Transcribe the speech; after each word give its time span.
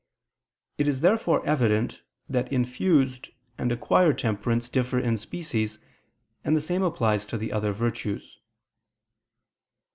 It 0.79 0.87
is 0.87 1.01
therefore 1.01 1.45
evident 1.45 2.01
that 2.27 2.51
infused 2.51 3.29
and 3.59 3.71
acquired 3.71 4.17
temperance 4.17 4.67
differ 4.67 4.97
in 4.97 5.15
species; 5.15 5.77
and 6.43 6.55
the 6.55 6.59
same 6.59 6.81
applies 6.81 7.23
to 7.27 7.37
the 7.37 7.51
other 7.53 7.71
virtues. 7.71 8.39